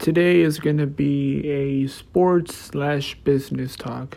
[0.00, 4.16] Today is going to be a sports slash business talk.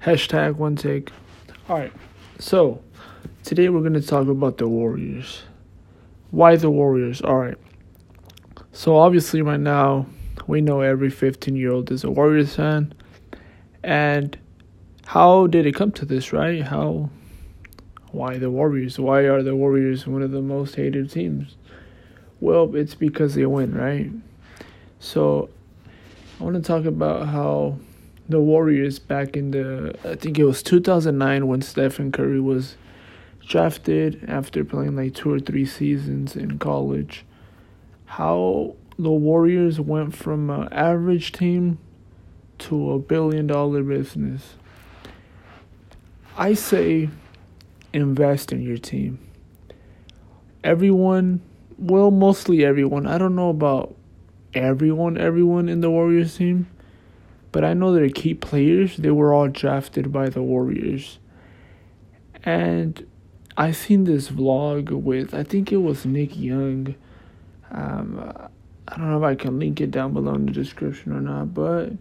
[0.00, 1.10] Hashtag one take.
[1.68, 1.92] Alright,
[2.38, 2.82] so
[3.44, 5.42] today we're going to talk about the Warriors.
[6.30, 7.20] Why the Warriors?
[7.20, 7.58] Alright.
[8.72, 10.06] So, obviously, right now,
[10.46, 12.94] we know every 15 year old is a Warriors fan.
[13.84, 14.38] And
[15.04, 16.62] how did it come to this, right?
[16.62, 17.10] How.
[18.12, 18.98] Why the Warriors?
[18.98, 21.56] Why are the Warriors one of the most hated teams?
[22.40, 24.10] Well, it's because they win, right?
[25.00, 25.48] So
[26.38, 27.78] I want to talk about how
[28.28, 32.76] the Warriors back in the I think it was 2009 when Stephen Curry was
[33.44, 37.24] drafted after playing like two or three seasons in college.
[38.04, 41.78] How the Warriors went from an average team
[42.58, 44.54] to a billion dollar business.
[46.36, 47.08] I say
[47.94, 49.18] invest in your team.
[50.62, 51.40] Everyone,
[51.78, 53.06] well, mostly everyone.
[53.06, 53.96] I don't know about
[54.54, 56.68] everyone, everyone in the Warriors team,
[57.52, 61.18] but I know their key players, they were all drafted by the Warriors.
[62.44, 63.06] And
[63.56, 66.94] I seen this vlog with, I think it was Nick Young.
[67.70, 68.32] Um,
[68.88, 71.54] I don't know if I can link it down below in the description or not,
[71.54, 71.92] but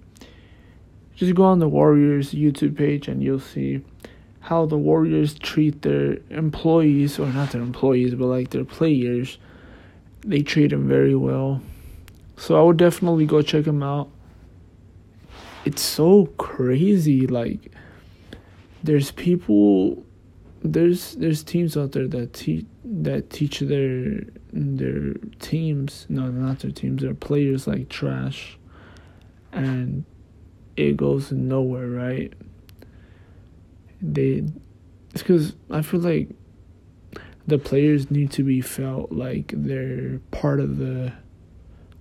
[1.15, 3.81] just go on the Warriors YouTube page and you'll see
[4.39, 9.37] how the Warriors treat their employees, or not their employees, but like their players.
[10.21, 11.61] They treat them very well.
[12.39, 14.09] So I would definitely go check them out.
[15.65, 17.27] It's so crazy.
[17.27, 17.73] Like,
[18.81, 20.05] there's people,
[20.63, 24.21] there's there's teams out there that teach that teach their
[24.53, 28.57] their teams, no, not their teams, their players like trash,
[29.51, 30.05] and
[30.77, 32.31] it goes nowhere, right?
[34.01, 34.45] They,
[35.11, 36.29] it's because I feel like
[37.45, 41.11] the players need to be felt like they're part of the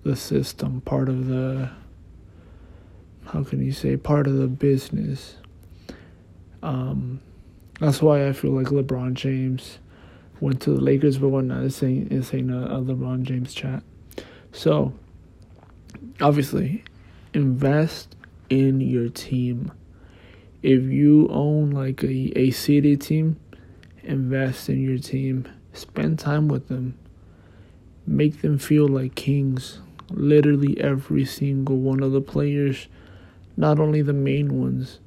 [0.03, 1.69] the system, part of the
[3.25, 5.35] how can you say part of the business.
[6.63, 7.21] Um,
[7.79, 9.79] that's why I feel like LeBron James
[10.39, 13.83] went to the Lakers, but we're not saying is saying a, a LeBron James chat.
[14.51, 14.93] So
[16.19, 16.83] obviously,
[17.33, 18.15] invest
[18.49, 19.71] in your team.
[20.61, 23.39] If you own like a, a city team,
[24.03, 25.47] invest in your team.
[25.71, 26.97] Spend time with them.
[28.07, 29.81] Make them feel like kings
[30.11, 32.87] literally every single one of the players,
[33.57, 34.99] not only the main ones.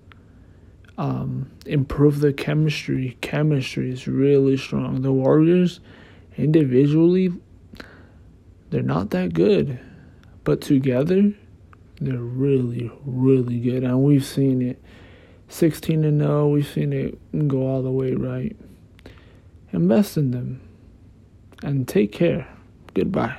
[0.99, 3.17] Um, improve the chemistry.
[3.21, 5.03] Chemistry is really strong.
[5.03, 5.81] The Warriors,
[6.37, 7.33] individually,
[8.71, 9.79] they're not that good,
[10.45, 11.33] but together,
[12.01, 13.85] they're really, really good.
[13.85, 14.83] And we've seen it
[15.49, 18.57] 16 and 0, we've seen it go all the way right.
[19.73, 20.61] Invest in them
[21.63, 22.49] and take care.
[22.95, 23.37] Goodbye.